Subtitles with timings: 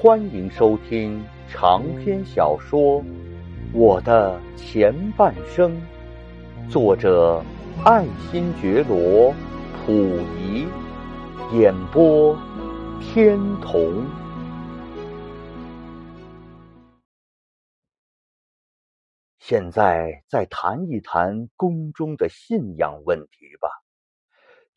[0.00, 3.02] 欢迎收听长篇小说
[3.72, 5.72] 《我的前半生》，
[6.70, 7.42] 作者
[7.84, 9.32] 爱新觉罗·
[9.84, 10.66] 溥仪，
[11.52, 12.38] 演播
[13.00, 14.06] 天童。
[19.40, 23.68] 现在再谈一谈宫中的信仰问题吧。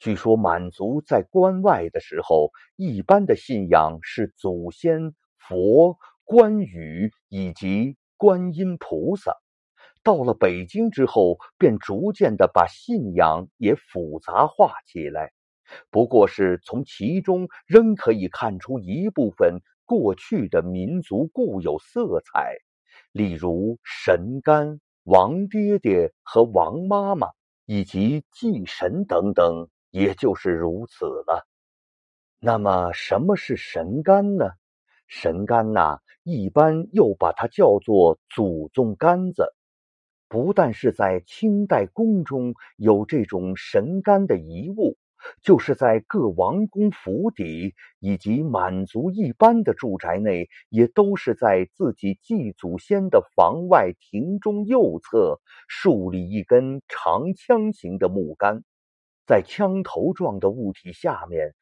[0.02, 9.38] 据说满族在关外的时候，一般的信仰是祖先、佛、关羽以及观音菩萨。
[10.02, 15.34] 到了北京之后，便逐渐的把信仰也复杂化起来。
[15.92, 22.56] 不过是从其中仍可以看出一部分过去的民族固有色彩，
[23.12, 27.28] 例如神干、王爹爹和王妈妈，
[27.68, 29.70] 以及祭神等等。
[29.92, 31.46] 也就是如此了。
[32.40, 34.50] 那么，什么是神杆呢？
[35.08, 39.54] 神杆呐，一般又把它叫做祖宗杆子。
[40.28, 44.98] 不但是在清代宫中有这种神杆的遗物，
[45.44, 58.64] 就是在各王公府邸以及满族一般的住宅内，也都是在自己祭祖先的房外庭中右侧竖立一根长枪形的木杆。
[59.26, 61.54] 在枪头状的物体下面，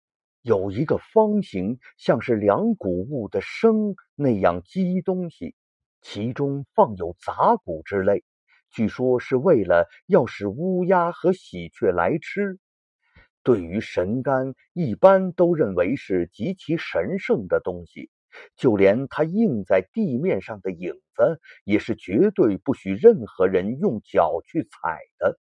[0.41, 5.55] 有一个方形，像是两谷物的生那样积东西，
[6.02, 8.23] 其中放有杂谷之类，
[8.71, 12.57] 据说是为了要使乌鸦和喜鹊来吃。
[13.43, 18.09] 对于神干，一般都认为是极其神圣的东西，
[18.55, 25.39] 就连它印在地面上的影子，也是绝对不许任何人用脚去踩的。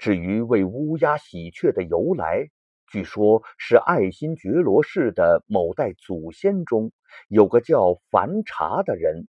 [0.00, 2.48] 至于为乌鸦喜鹊的由来，
[2.90, 6.90] 据说是爱新觉罗氏的某代祖先中
[7.28, 9.28] 有个叫樊茶的人，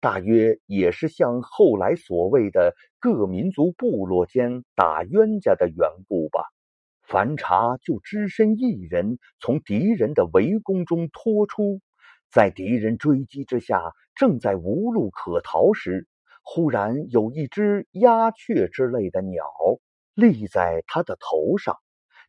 [0.00, 6.44] 大约也是像后来所谓的各民族部落间打冤家的缘故吧。
[7.02, 11.80] 樊茶就只身一人从敌人的围攻中脱出，
[12.30, 16.06] 在敌人追击之下，正在无路可逃时，
[16.44, 19.42] 忽然有一只鸦雀之类的鸟。
[20.14, 21.76] 立在他的头上，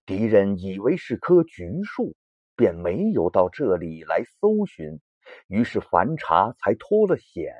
[0.05, 2.15] 敌人以为是棵橘树，
[2.55, 4.99] 便没有到这里来搜寻。
[5.47, 7.53] 于是樊茶才脱了险。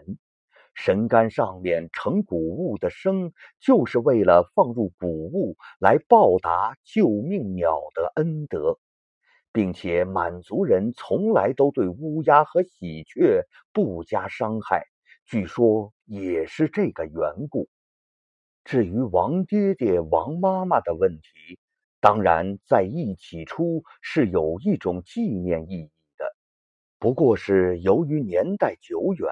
[0.76, 8.80] 神杆上面盛谷物的生，就是为了放入谷物来报答救命鸟的恩德，
[9.52, 14.88] 并且满族人从来都对乌鸦和喜鹊不加伤害，
[15.26, 17.70] 据说也是这个缘故。
[18.64, 21.60] 至于王爹爹、王妈妈的问题，
[22.00, 26.26] 当然在一起初是有一种纪念意义的，
[26.98, 29.30] 不过是由于年代久远，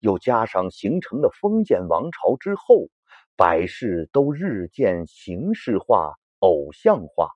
[0.00, 2.88] 又加上形成了封建王朝之后，
[3.36, 7.30] 百事都日渐形式化、偶像化，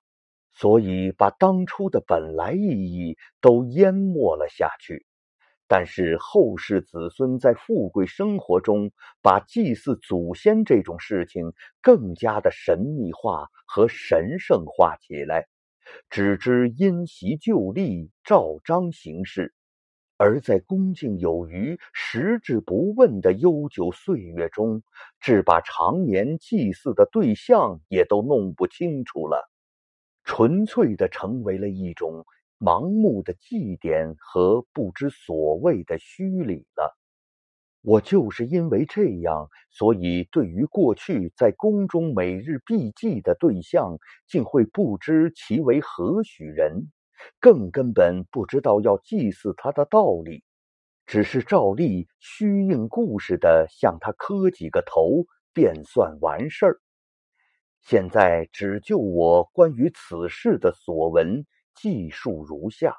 [0.51, 5.05] 所以把当初的本来意义都淹没了下去。
[5.67, 15.47] 但是后世子孙在富贵生活中，把祭祀祖先这种事情更加的神秘化和神圣化起来，
[16.09, 19.47] 只知因袭旧例，照章行事；
[20.17, 24.83] 而在恭敬有余、实质不问的悠久岁月中，
[25.19, 29.49] 只把常年祭祀的对象也都弄不清楚了，
[30.23, 32.23] 纯粹的成为了一种。
[32.59, 36.97] 盲目的祭奠和不知所谓的虚礼了。
[37.81, 46.87] 我就是因为这样，所以对于过去在宫中每日必祭的对象，竟会不知其为何许人，
[47.39, 50.43] 更根本不知道要祭祀他的道理，
[51.05, 56.79] 只是照例虚应故事的向他磕几个头，便算完事儿。
[57.81, 61.45] 现在只就我关于此事的所闻。
[61.75, 62.95] 记述如下：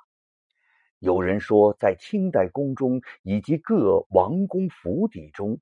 [0.99, 5.59] 有人说，在清代宫中以及各王公府邸中，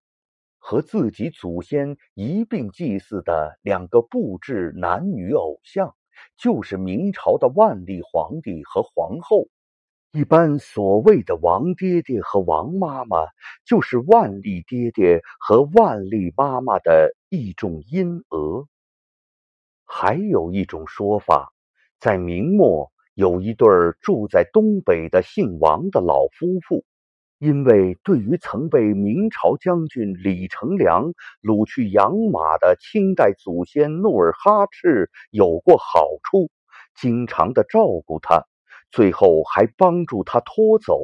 [0.58, 5.94] 和自己祖先一并祭祀的两个布置男女偶像，
[6.36, 9.48] 就是明朝的万历皇帝和皇后。
[10.12, 13.26] 一般所谓的王爹爹和王妈妈，
[13.64, 18.68] 就是万历爹爹和万历妈妈的一种阴讹。
[19.84, 21.52] 还有一种说法，
[21.98, 22.93] 在明末。
[23.14, 23.68] 有一对
[24.00, 26.84] 住在东北的姓王的老夫妇，
[27.38, 36.50] 因为对于曾被明朝将军李成梁掳去养马的清代祖先努尔哈赤有过好处，
[36.96, 38.44] 经常的照顾他，
[38.90, 40.98] 最后还帮助他拖走。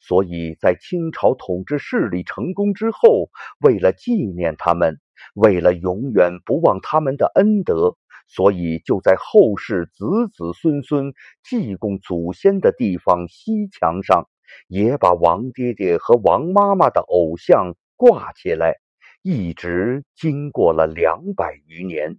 [0.00, 5.00] 所以在清朝统治势力成功之后，为了纪念他们，
[5.34, 7.96] 为了永远不忘他们的恩德，
[8.28, 14.28] 所以就在后世子子孙孙祭供祖先的地方西墙上，
[14.68, 18.74] 也把王爹爹和王妈妈的偶像挂起来，
[19.22, 22.18] 一直经过了两百余年。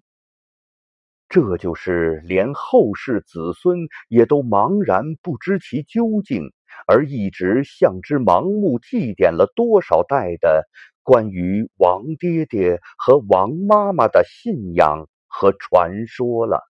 [1.29, 6.51] 这就是连后世子孙也都茫然不知其究竟。
[6.85, 10.69] 而一直向之盲目祭奠了多少代的
[11.03, 16.68] 关于王爹爹和王妈妈的信仰和传说了。